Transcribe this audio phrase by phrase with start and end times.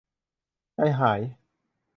[0.75, 1.19] ใจหาย